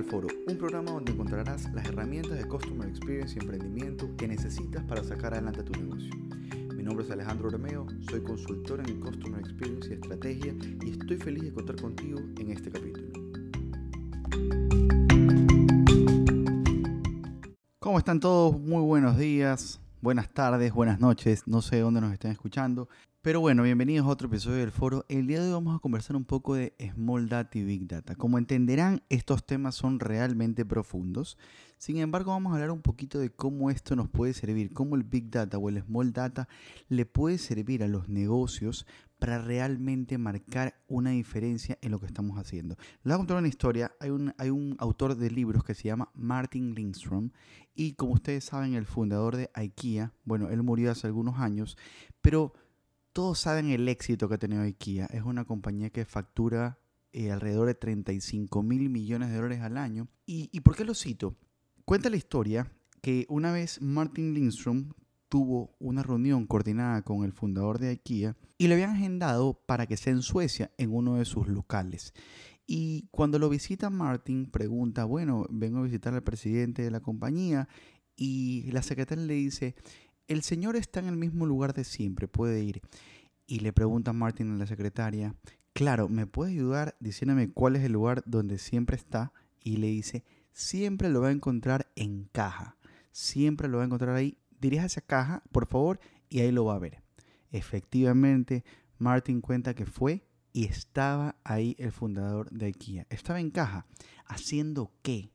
al 0.00 0.06
Foro, 0.06 0.28
un 0.46 0.56
programa 0.56 0.92
donde 0.92 1.12
encontrarás 1.12 1.70
las 1.74 1.84
herramientas 1.86 2.38
de 2.38 2.48
Customer 2.48 2.88
Experience 2.88 3.34
y 3.34 3.42
emprendimiento 3.42 4.08
que 4.16 4.26
necesitas 4.26 4.82
para 4.84 5.04
sacar 5.04 5.34
adelante 5.34 5.62
tu 5.62 5.72
negocio. 5.72 6.10
Mi 6.74 6.82
nombre 6.82 7.04
es 7.04 7.10
Alejandro 7.10 7.50
Romeo, 7.50 7.86
soy 8.08 8.22
consultor 8.22 8.80
en 8.80 8.98
Customer 8.98 9.38
Experience 9.38 9.90
y 9.90 9.92
Estrategia 9.92 10.54
y 10.82 10.92
estoy 10.92 11.18
feliz 11.18 11.42
de 11.42 11.52
contar 11.52 11.76
contigo 11.76 12.18
en 12.38 12.50
este 12.50 12.70
capítulo. 12.70 13.08
¿Cómo 17.78 17.98
están 17.98 18.20
todos? 18.20 18.58
Muy 18.58 18.82
buenos 18.82 19.18
días, 19.18 19.80
buenas 20.00 20.30
tardes, 20.32 20.72
buenas 20.72 20.98
noches, 20.98 21.46
no 21.46 21.60
sé 21.60 21.80
dónde 21.80 22.00
nos 22.00 22.14
estén 22.14 22.30
escuchando. 22.30 22.88
Pero 23.22 23.40
bueno, 23.40 23.64
bienvenidos 23.64 24.06
a 24.06 24.08
otro 24.08 24.28
episodio 24.28 24.60
del 24.60 24.70
foro. 24.70 25.04
El 25.10 25.26
día 25.26 25.42
de 25.42 25.48
hoy 25.48 25.52
vamos 25.52 25.76
a 25.76 25.78
conversar 25.78 26.16
un 26.16 26.24
poco 26.24 26.54
de 26.54 26.72
Small 26.94 27.28
Data 27.28 27.58
y 27.58 27.62
Big 27.62 27.86
Data. 27.86 28.14
Como 28.14 28.38
entenderán, 28.38 29.02
estos 29.10 29.44
temas 29.44 29.74
son 29.74 30.00
realmente 30.00 30.64
profundos. 30.64 31.36
Sin 31.76 31.98
embargo, 31.98 32.30
vamos 32.30 32.50
a 32.50 32.54
hablar 32.54 32.70
un 32.70 32.80
poquito 32.80 33.18
de 33.18 33.28
cómo 33.28 33.70
esto 33.70 33.94
nos 33.94 34.08
puede 34.08 34.32
servir, 34.32 34.72
cómo 34.72 34.96
el 34.96 35.02
Big 35.02 35.28
Data 35.30 35.58
o 35.58 35.68
el 35.68 35.82
Small 35.82 36.14
Data 36.14 36.48
le 36.88 37.04
puede 37.04 37.36
servir 37.36 37.82
a 37.82 37.88
los 37.88 38.08
negocios 38.08 38.86
para 39.18 39.38
realmente 39.38 40.16
marcar 40.16 40.80
una 40.88 41.10
diferencia 41.10 41.76
en 41.82 41.90
lo 41.90 42.00
que 42.00 42.06
estamos 42.06 42.38
haciendo. 42.38 42.76
Les 42.78 43.04
voy 43.04 43.12
a 43.12 43.18
contar 43.18 43.36
una 43.36 43.48
historia. 43.48 43.92
Hay 44.00 44.08
un, 44.08 44.32
hay 44.38 44.48
un 44.48 44.76
autor 44.78 45.14
de 45.14 45.30
libros 45.30 45.62
que 45.62 45.74
se 45.74 45.88
llama 45.88 46.10
Martin 46.14 46.74
Lindstrom 46.74 47.32
y 47.74 47.92
como 47.92 48.14
ustedes 48.14 48.44
saben, 48.44 48.72
el 48.72 48.86
fundador 48.86 49.36
de 49.36 49.50
IKEA, 49.52 50.14
bueno, 50.24 50.48
él 50.48 50.62
murió 50.62 50.90
hace 50.90 51.06
algunos 51.06 51.38
años, 51.38 51.76
pero 52.22 52.54
todos 53.12 53.38
saben 53.38 53.70
el 53.70 53.88
éxito 53.88 54.28
que 54.28 54.34
ha 54.34 54.38
tenido 54.38 54.62
IKEA. 54.62 55.06
Es 55.06 55.22
una 55.22 55.44
compañía 55.44 55.90
que 55.90 56.04
factura 56.04 56.78
eh, 57.12 57.30
alrededor 57.32 57.66
de 57.66 57.74
35 57.74 58.62
mil 58.62 58.88
millones 58.88 59.30
de 59.30 59.36
dólares 59.36 59.60
al 59.60 59.76
año. 59.76 60.08
¿Y, 60.26 60.60
por 60.60 60.76
qué 60.76 60.84
lo 60.84 60.94
cito? 60.94 61.36
Cuenta 61.84 62.08
la 62.08 62.16
historia 62.16 62.70
que 63.02 63.26
una 63.28 63.50
vez 63.52 63.82
Martin 63.82 64.32
Lindstrom 64.32 64.92
tuvo 65.28 65.74
una 65.80 66.02
reunión 66.02 66.46
coordinada 66.46 67.02
con 67.02 67.24
el 67.24 67.32
fundador 67.32 67.78
de 67.78 67.88
IKEA 67.90 68.36
y 68.58 68.68
le 68.68 68.74
habían 68.74 68.90
agendado 68.90 69.60
para 69.66 69.86
que 69.86 69.96
sea 69.96 70.12
en 70.12 70.22
Suecia 70.22 70.70
en 70.76 70.94
uno 70.94 71.16
de 71.16 71.24
sus 71.24 71.48
locales. 71.48 72.14
Y 72.66 73.08
cuando 73.10 73.40
lo 73.40 73.48
visita 73.48 73.90
Martin, 73.90 74.46
pregunta, 74.46 75.04
bueno, 75.04 75.46
vengo 75.50 75.78
a 75.78 75.82
visitar 75.82 76.14
al 76.14 76.22
presidente 76.22 76.82
de 76.82 76.90
la 76.92 77.00
compañía 77.00 77.68
y 78.14 78.70
la 78.70 78.82
secretaria 78.82 79.24
le 79.24 79.34
dice, 79.34 79.74
el 80.30 80.42
señor 80.42 80.76
está 80.76 81.00
en 81.00 81.08
el 81.08 81.16
mismo 81.16 81.44
lugar 81.44 81.74
de 81.74 81.82
siempre, 81.82 82.28
puede 82.28 82.62
ir. 82.62 82.82
Y 83.48 83.58
le 83.58 83.72
pregunta 83.72 84.12
a 84.12 84.14
Martin 84.14 84.52
a 84.52 84.56
la 84.56 84.66
secretaria, 84.68 85.34
claro, 85.72 86.08
¿me 86.08 86.24
puede 86.28 86.52
ayudar 86.52 86.96
diciéndome 87.00 87.50
cuál 87.50 87.74
es 87.74 87.82
el 87.82 87.90
lugar 87.90 88.22
donde 88.26 88.58
siempre 88.58 88.94
está? 88.94 89.32
Y 89.64 89.78
le 89.78 89.88
dice, 89.88 90.24
siempre 90.52 91.08
lo 91.08 91.22
va 91.22 91.28
a 91.28 91.32
encontrar 91.32 91.90
en 91.96 92.28
caja. 92.30 92.76
Siempre 93.10 93.66
lo 93.66 93.78
va 93.78 93.82
a 93.82 93.86
encontrar 93.86 94.14
ahí. 94.14 94.38
Dirija 94.60 94.84
esa 94.84 95.00
caja, 95.00 95.42
por 95.50 95.66
favor, 95.66 95.98
y 96.28 96.38
ahí 96.38 96.52
lo 96.52 96.66
va 96.66 96.76
a 96.76 96.78
ver. 96.78 97.02
Efectivamente, 97.50 98.62
Martin 98.98 99.40
cuenta 99.40 99.74
que 99.74 99.84
fue 99.84 100.24
y 100.52 100.66
estaba 100.66 101.34
ahí 101.42 101.74
el 101.80 101.90
fundador 101.90 102.48
de 102.50 102.66
IKEA. 102.66 103.04
Estaba 103.10 103.40
en 103.40 103.50
caja. 103.50 103.84
¿Haciendo 104.26 104.92
qué? 105.02 105.32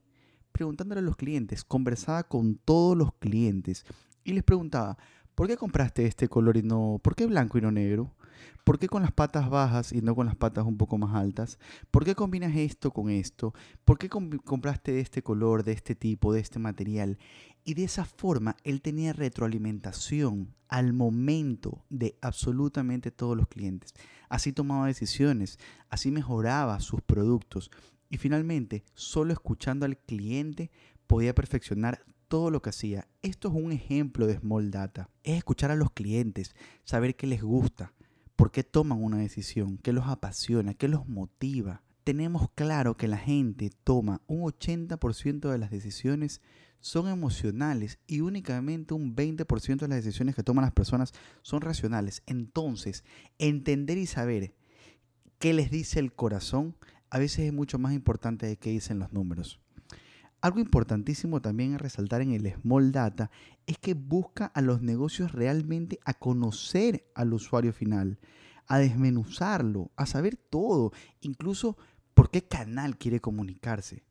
Preguntándole 0.54 1.00
a 1.00 1.04
los 1.04 1.18
clientes. 1.18 1.66
Conversaba 1.66 2.24
con 2.24 2.56
todos 2.56 2.96
los 2.96 3.14
clientes 3.16 3.86
y 4.26 4.34
les 4.34 4.44
preguntaba, 4.44 4.98
¿por 5.36 5.48
qué 5.48 5.56
compraste 5.56 6.06
este 6.06 6.28
color 6.28 6.58
y 6.58 6.64
no, 6.64 7.00
por 7.02 7.16
qué 7.16 7.26
blanco 7.28 7.58
y 7.58 7.62
no 7.62 7.72
negro? 7.72 8.14
¿Por 8.66 8.80
qué 8.80 8.90
con 8.90 9.04
las 9.04 9.12
patas 9.12 9.48
bajas 9.50 9.94
y 9.94 10.02
no 10.02 10.16
con 10.16 10.26
las 10.26 10.36
patas 10.36 10.66
un 10.66 10.76
poco 10.76 10.98
más 10.98 11.16
altas? 11.16 11.60
¿Por 11.92 12.04
qué 12.04 12.16
combinas 12.16 12.56
esto 12.56 12.90
con 12.90 13.12
esto? 13.12 13.54
¿Por 13.86 14.00
qué 14.00 14.10
compraste 14.10 15.00
este 15.00 15.22
color, 15.22 15.64
de 15.64 15.72
este 15.72 15.94
tipo, 15.94 16.34
de 16.34 16.40
este 16.40 16.58
material? 16.58 17.20
Y 17.64 17.76
de 17.76 17.84
esa 17.84 18.06
forma 18.06 18.58
él 18.64 18.82
tenía 18.82 19.14
retroalimentación 19.14 20.56
al 20.68 20.94
momento 20.94 21.86
de 21.90 22.18
absolutamente 22.22 23.12
todos 23.12 23.38
los 23.38 23.48
clientes. 23.48 23.94
Así 24.30 24.52
tomaba 24.52 24.88
decisiones, 24.88 25.60
así 25.90 26.10
mejoraba 26.10 26.80
sus 26.80 27.04
productos. 27.04 27.70
Y 28.10 28.18
finalmente, 28.18 28.84
solo 28.96 29.32
escuchando 29.32 29.86
al 29.86 29.98
cliente 29.98 30.72
podía 31.06 31.36
perfeccionar 31.36 32.04
todo 32.28 32.52
lo 32.52 32.62
que 32.62 32.70
hacía. 32.70 33.08
Esto 33.22 33.48
es 33.50 33.54
un 33.56 33.72
ejemplo 33.72 34.28
de 34.28 34.38
Small 34.40 34.72
Data. 34.72 35.10
Es 35.24 35.38
escuchar 35.38 35.72
a 35.72 35.76
los 35.76 35.92
clientes, 35.92 36.56
saber 36.84 37.16
qué 37.16 37.28
les 37.28 37.42
gusta, 37.42 37.94
por 38.36 38.52
qué 38.52 38.64
toman 38.64 39.04
una 39.04 39.18
decisión, 39.18 39.78
qué 39.78 39.94
los 39.94 40.08
apasiona, 40.08 40.74
qué 40.74 40.88
los 40.88 41.08
motiva. 41.08 41.84
Tenemos 42.04 42.50
claro 42.54 42.98
que 42.98 43.08
la 43.08 43.18
gente 43.18 43.72
toma 43.84 44.22
un 44.28 44.42
80% 44.44 45.50
de 45.50 45.58
las 45.58 45.72
decisiones 45.72 46.42
son 46.80 47.08
emocionales 47.08 47.98
y 48.06 48.22
únicamente 48.22 48.94
un 48.94 49.16
20% 49.16 49.80
de 49.80 49.88
las 49.88 50.04
decisiones 50.04 50.36
que 50.36 50.44
toman 50.44 50.66
las 50.66 50.74
personas 50.74 51.14
son 51.42 51.62
racionales. 51.62 52.22
Entonces, 52.28 53.04
entender 53.40 53.98
y 53.98 54.06
saber 54.06 54.54
qué 55.40 55.54
les 55.54 55.72
dice 55.72 56.00
el 56.00 56.14
corazón 56.14 56.76
a 57.10 57.18
veces 57.18 57.46
es 57.46 57.54
mucho 57.54 57.80
más 57.80 57.94
importante 57.94 58.46
de 58.46 58.58
qué 58.58 58.70
dicen 58.70 59.00
los 59.00 59.14
números. 59.14 59.60
Algo 60.42 60.60
importantísimo 60.60 61.42
también 61.42 61.74
a 61.74 61.78
resaltar 61.78 62.22
en 62.22 62.32
el 62.32 62.54
Small 62.62 62.92
Data 62.92 63.32
es 63.66 63.78
que 63.78 63.94
busca 63.94 64.46
a 64.46 64.62
los 64.62 64.82
negocios 64.82 65.32
realmente 65.32 66.00
a 66.06 66.14
conocer 66.14 67.10
al 67.16 67.34
usuario 67.34 67.74
final, 67.74 68.20
a 68.68 68.78
desmenuzarlo, 68.78 69.92
a 69.96 70.06
saber 70.06 70.36
todo, 70.36 70.92
incluso 71.22 71.78
por 72.14 72.30
qué 72.30 72.44
canal 72.44 72.98
quiere 72.98 73.20
comunicarse. 73.20 74.04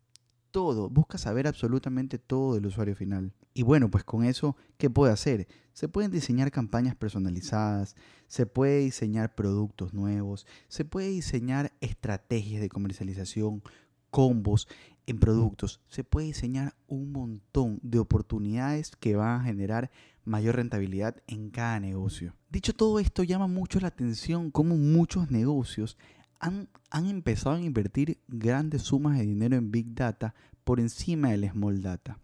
Todo, 0.51 0.89
busca 0.89 1.19
saber 1.19 1.49
absolutamente 1.49 2.19
todo 2.19 2.55
del 2.55 2.67
usuario 2.67 2.95
final. 2.95 3.33
Y 3.55 3.63
bueno, 3.63 3.91
pues 3.91 4.05
con 4.05 4.25
eso, 4.25 4.57
¿qué 4.77 4.91
puede 4.91 5.13
hacer? 5.13 5.49
Se 5.73 5.89
pueden 5.89 6.11
diseñar 6.11 6.51
campañas 6.51 6.97
personalizadas, 6.97 7.97
se 8.27 8.47
puede 8.47 8.81
diseñar 8.81 9.35
productos 9.35 9.95
nuevos, 9.95 10.47
se 10.69 10.85
puede 10.85 11.09
diseñar 11.09 11.73
estrategias 11.81 12.61
de 12.61 12.69
comercialización, 12.69 13.63
combos 14.11 14.69
en 15.07 15.19
productos, 15.19 15.81
se 15.89 16.05
puede 16.05 16.29
diseñar 16.29 16.75
un 16.87 17.13
montón 17.13 17.79
de 17.83 17.99
oportunidades 17.99 18.93
que 18.97 19.17
van 19.17 19.41
a 19.41 19.45
generar 19.45 19.91
mayor 20.25 20.57
rentabilidad 20.57 21.17
en 21.27 21.51
cada 21.51 21.81
negocio. 21.81 22.35
Dicho 22.51 22.73
todo 22.73 22.99
esto, 22.99 23.23
llama 23.23 23.47
mucho 23.47 23.81
la 23.81 23.89
atención 23.89 24.51
cómo 24.51 24.77
muchos 24.77 25.31
negocios 25.31 25.99
han, 26.41 26.69
han 26.91 27.07
empezado 27.07 27.57
a 27.57 27.61
invertir 27.61 28.19
grandes 28.29 28.83
sumas 28.83 29.19
de 29.19 29.27
dinero 29.27 29.57
en 29.57 29.71
Big 29.71 29.95
Data 29.95 30.35
por 30.65 30.81
encima 30.81 31.31
del 31.31 31.51
Small 31.51 31.83
Data. 31.83 32.19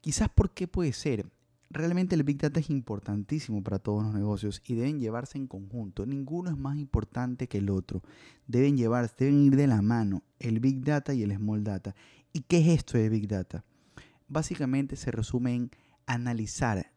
Quizás 0.00 0.28
porque 0.34 0.68
puede 0.68 0.92
ser, 0.92 1.26
realmente 1.70 2.14
el 2.14 2.22
Big 2.22 2.38
Data 2.38 2.60
es 2.60 2.70
importantísimo 2.70 3.62
para 3.62 3.78
todos 3.78 4.02
los 4.04 4.14
negocios 4.14 4.62
y 4.66 4.74
deben 4.74 5.00
llevarse 5.00 5.38
en 5.38 5.46
conjunto. 5.46 6.06
Ninguno 6.06 6.50
es 6.50 6.56
más 6.56 6.78
importante 6.78 7.48
que 7.48 7.58
el 7.58 7.70
otro. 7.70 8.02
Deben 8.46 8.76
llevarse, 8.76 9.14
deben 9.18 9.42
ir 9.42 9.56
de 9.56 9.66
la 9.66 9.82
mano 9.82 10.22
el 10.38 10.60
Big 10.60 10.82
Data 10.84 11.14
y 11.14 11.22
el 11.22 11.34
Small 11.34 11.64
Data. 11.64 11.94
¿Y 12.32 12.40
qué 12.40 12.58
es 12.58 12.68
esto 12.68 12.98
de 12.98 13.08
Big 13.08 13.28
Data? 13.28 13.64
Básicamente 14.28 14.96
se 14.96 15.10
resume 15.10 15.54
en 15.54 15.70
analizar 16.06 16.92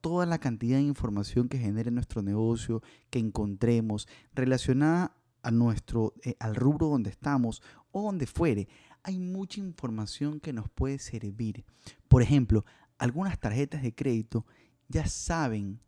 toda 0.00 0.26
la 0.26 0.38
cantidad 0.38 0.76
de 0.76 0.82
información 0.82 1.48
que 1.48 1.58
genere 1.58 1.90
nuestro 1.90 2.22
negocio, 2.22 2.82
que 3.08 3.18
encontremos, 3.18 4.06
relacionada 4.34 5.16
a 5.42 5.50
nuestro, 5.50 6.14
eh, 6.22 6.36
al 6.40 6.56
rubro 6.56 6.88
donde 6.88 7.10
estamos 7.10 7.62
o 7.90 8.02
donde 8.02 8.26
fuere. 8.26 8.68
Hay 9.02 9.18
mucha 9.18 9.60
información 9.60 10.40
que 10.40 10.52
nos 10.52 10.68
puede 10.68 10.98
servir. 10.98 11.64
Por 12.08 12.22
ejemplo, 12.22 12.64
algunas 12.98 13.38
tarjetas 13.38 13.82
de 13.82 13.94
crédito 13.94 14.46
ya 14.88 15.06
saben 15.06 15.80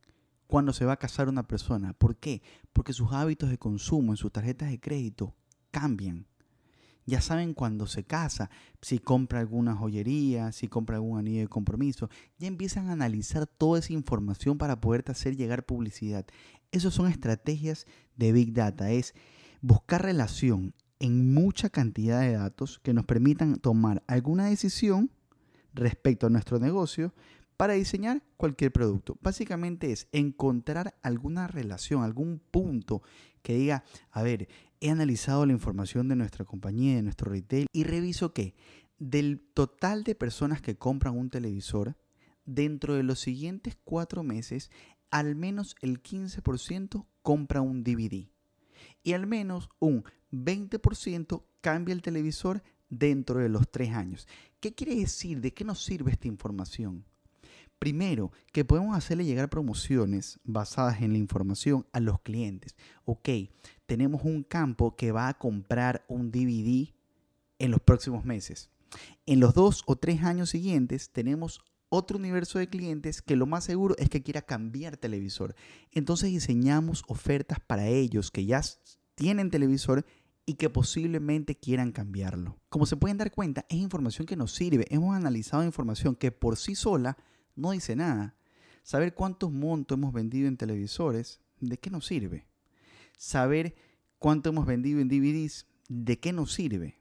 cuándo 0.47 0.72
se 0.72 0.84
va 0.84 0.94
a 0.94 0.99
casar 0.99 1.28
una 1.28 1.47
persona. 1.47 1.93
¿Por 1.93 2.17
qué? 2.17 2.43
Porque 2.72 2.93
sus 2.93 3.12
hábitos 3.12 3.50
de 3.50 3.59
consumo 3.59 4.12
en 4.12 4.17
sus 4.17 4.33
tarjetas 4.33 4.71
de 4.71 4.80
crédito 4.80 5.34
cambian. 5.71 6.27
Ya 7.09 7.21
saben 7.21 7.54
cuándo 7.54 7.86
se 7.86 8.03
casa, 8.03 8.51
si 8.83 8.98
compra 8.98 9.39
alguna 9.39 9.77
joyería, 9.77 10.51
si 10.51 10.66
compra 10.66 10.97
algún 10.97 11.19
anillo 11.19 11.42
de 11.42 11.48
compromiso. 11.48 12.10
Ya 12.39 12.48
empiezan 12.48 12.89
a 12.89 12.92
analizar 12.92 13.47
toda 13.47 13.78
esa 13.78 13.92
información 13.92 14.59
para 14.59 14.80
poderte 14.80 15.13
hacer 15.13 15.36
llegar 15.36 15.65
publicidad. 15.66 16.27
Esas 16.72 16.95
son 16.95 17.07
estrategias 17.07 17.86
de 18.16 18.33
Big 18.33 18.53
Data. 18.53 18.91
Es 18.91 19.15
buscar 19.60 20.03
relación 20.03 20.75
en 20.98 21.33
mucha 21.33 21.71
cantidad 21.71 22.22
de 22.22 22.33
datos 22.33 22.80
que 22.80 22.92
nos 22.92 23.04
permitan 23.07 23.60
tomar 23.60 24.03
alguna 24.09 24.47
decisión 24.47 25.13
respecto 25.77 26.27
a 26.27 26.31
nuestro 26.31 26.59
negocio 26.59 27.15
para 27.57 27.75
diseñar 27.75 28.23
cualquier 28.37 28.73
producto. 28.73 29.17
Básicamente 29.23 29.93
es 29.93 30.09
encontrar 30.13 30.95
alguna 31.03 31.47
relación, 31.47 32.03
algún 32.03 32.39
punto 32.39 33.03
que 33.43 33.55
diga, 33.55 33.84
a 34.11 34.23
ver, 34.23 34.49
he 34.81 34.91
analizado 34.91 35.47
la 35.47 35.53
información 35.53 36.09
de 36.09 36.17
nuestra 36.17 36.45
compañía, 36.45 36.97
de 36.97 37.03
nuestro 37.03 37.31
retail 37.31 37.67
y 37.73 37.84
reviso 37.84 38.33
que 38.33 38.55
del 38.99 39.41
total 39.55 40.05
de 40.05 40.15
personas 40.15 40.61
que 40.61 40.77
compran 40.77 41.17
un 41.17 41.31
televisor, 41.31 41.97
dentro 42.45 42.95
de 42.95 43.03
los 43.03 43.21
siguientes 43.21 43.77
cuatro 43.84 44.23
meses, 44.23 44.71
al 45.11 45.34
menos 45.34 45.77
el 45.81 46.03
15% 46.03 47.07
compra 47.23 47.61
un 47.61 47.84
DVD 47.84 48.28
y 49.03 49.13
al 49.13 49.27
menos 49.27 49.69
un 49.78 50.05
20% 50.33 51.45
cambia 51.61 51.93
el 51.93 52.03
televisor 52.03 52.63
dentro 52.88 53.41
de 53.41 53.48
los 53.48 53.71
tres 53.71 53.91
años. 53.91 54.27
¿Qué 54.60 54.74
quiere 54.74 54.97
decir? 54.97 55.41
¿De 55.41 55.53
qué 55.53 55.65
nos 55.65 55.83
sirve 55.84 56.12
esta 56.12 56.28
información? 56.28 57.04
Primero, 57.78 58.33
que 58.53 58.65
podemos 58.65 58.97
hacerle 58.97 59.24
llegar 59.24 59.50
promociones 59.50 60.41
basadas 60.44 61.03
en 61.03 61.12
la 61.12 61.18
información 61.18 61.86
a 61.92 62.00
los 62.00 62.21
clientes. 62.21 62.74
Ok, 63.04 63.28
tenemos 63.84 64.22
un 64.24 64.42
campo 64.42 64.97
que 64.97 65.12
va 65.12 65.28
a 65.28 65.38
comprar 65.38 66.04
un 66.09 66.30
DVD 66.30 66.94
en 67.59 67.71
los 67.71 67.80
próximos 67.80 68.24
meses. 68.24 68.71
En 69.27 69.41
los 69.41 69.53
dos 69.54 69.82
o 69.86 69.97
tres 69.97 70.22
años 70.22 70.50
siguientes 70.50 71.10
tenemos 71.10 71.60
otro 71.89 72.18
universo 72.18 72.59
de 72.59 72.68
clientes 72.68 73.22
que 73.22 73.36
lo 73.36 73.47
más 73.47 73.65
seguro 73.65 73.94
es 73.98 74.09
que 74.09 74.22
quiera 74.22 74.42
cambiar 74.42 74.97
televisor. 74.97 75.54
Entonces 75.92 76.30
diseñamos 76.30 77.04
ofertas 77.09 77.60
para 77.60 77.86
ellos 77.89 78.30
que 78.30 78.44
ya 78.44 78.60
tienen 79.15 79.50
televisor 79.50 80.04
y 80.47 80.54
que 80.54 80.71
posiblemente 80.71 81.57
quieran 81.57 81.91
cambiarlo. 81.91 82.57
Como 82.69 82.87
se 82.87 82.97
pueden 82.97 83.19
dar 83.19 83.33
cuenta, 83.33 83.66
es 83.69 83.78
información 83.78 84.27
que 84.27 84.37
nos 84.37 84.53
sirve. 84.53 84.87
Hemos 84.91 85.15
analizado 85.15 85.65
información 85.65 86.15
que 86.15 86.31
por 86.31 86.57
sí 86.57 86.77
sola 86.77 87.19
no 87.57 87.72
dice 87.72 87.97
nada. 87.97 88.37
Saber 88.84 89.15
cuántos 89.15 89.51
montos 89.51 89.98
hemos 89.98 90.13
vendido 90.13 90.47
en 90.47 90.57
televisores, 90.57 91.41
¿de 91.59 91.78
qué 91.78 91.91
nos 91.91 92.07
sirve? 92.07 92.47
Saber 93.19 93.75
cuánto 94.21 94.51
hemos 94.51 94.66
vendido 94.66 95.01
en 95.01 95.09
DVDs, 95.09 95.66
¿de 95.89 96.21
qué 96.21 96.33
nos 96.33 96.53
sirve? 96.53 97.01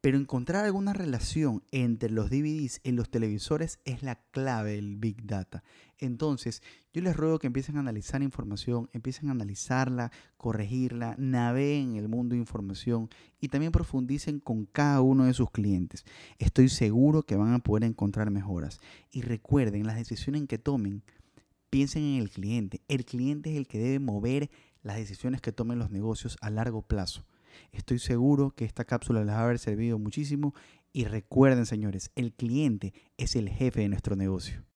Pero 0.00 0.16
encontrar 0.16 0.64
alguna 0.64 0.92
relación 0.92 1.64
entre 1.72 2.10
los 2.10 2.30
DVDs 2.30 2.80
y 2.84 2.92
los 2.92 3.10
televisores 3.10 3.80
es 3.84 4.04
la 4.04 4.14
clave 4.30 4.76
del 4.76 4.96
Big 4.96 5.26
Data. 5.26 5.64
Entonces, 5.98 6.62
yo 6.92 7.02
les 7.02 7.16
ruego 7.16 7.40
que 7.40 7.48
empiecen 7.48 7.76
a 7.76 7.80
analizar 7.80 8.22
información, 8.22 8.88
empiecen 8.92 9.28
a 9.28 9.32
analizarla, 9.32 10.12
corregirla, 10.36 11.16
naveguen 11.18 11.90
en 11.90 11.96
el 11.96 12.08
mundo 12.08 12.34
de 12.34 12.40
información 12.40 13.08
y 13.40 13.48
también 13.48 13.72
profundicen 13.72 14.38
con 14.38 14.66
cada 14.66 15.00
uno 15.00 15.24
de 15.24 15.34
sus 15.34 15.50
clientes. 15.50 16.04
Estoy 16.38 16.68
seguro 16.68 17.24
que 17.24 17.34
van 17.34 17.52
a 17.52 17.58
poder 17.58 17.82
encontrar 17.82 18.30
mejoras. 18.30 18.80
Y 19.10 19.22
recuerden, 19.22 19.84
las 19.84 19.96
decisiones 19.96 20.46
que 20.46 20.58
tomen, 20.58 21.02
piensen 21.70 22.04
en 22.04 22.20
el 22.20 22.30
cliente. 22.30 22.82
El 22.86 23.04
cliente 23.04 23.50
es 23.50 23.56
el 23.56 23.66
que 23.66 23.78
debe 23.78 23.98
mover 23.98 24.48
las 24.82 24.96
decisiones 24.96 25.40
que 25.40 25.52
tomen 25.52 25.80
los 25.80 25.90
negocios 25.90 26.36
a 26.40 26.50
largo 26.50 26.82
plazo. 26.82 27.24
Estoy 27.72 27.98
seguro 27.98 28.50
que 28.50 28.64
esta 28.64 28.84
cápsula 28.84 29.24
les 29.24 29.34
va 29.34 29.40
a 29.40 29.44
haber 29.44 29.58
servido 29.58 29.98
muchísimo 29.98 30.54
y 30.92 31.04
recuerden 31.04 31.66
señores, 31.66 32.10
el 32.14 32.32
cliente 32.32 32.92
es 33.16 33.36
el 33.36 33.48
jefe 33.48 33.80
de 33.80 33.88
nuestro 33.88 34.16
negocio. 34.16 34.62